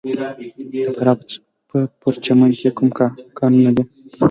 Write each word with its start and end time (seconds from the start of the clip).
د 0.73 0.93
فراه 0.95 1.19
په 1.69 1.77
پرچمن 2.01 2.51
کې 2.59 2.69
کوم 2.77 2.89
کانونه 3.37 3.71
دي؟ 3.75 3.83